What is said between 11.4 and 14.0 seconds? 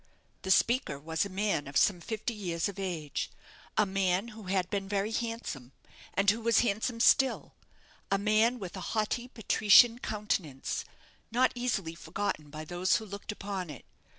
easily forgotten by those who looked upon it.